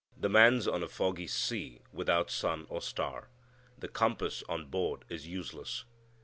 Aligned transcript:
The 0.17 0.29
man's 0.29 0.67
on 0.67 0.81
a 0.81 0.87
foggy 0.87 1.27
sea 1.27 1.83
without 1.93 2.31
sun 2.31 2.65
or 2.69 2.81
star. 2.81 3.29
The 3.77 3.87
compass 3.87 4.41
on 4.49 4.65
board 4.65 5.05
is 5.09 5.27
useless. 5.27 5.85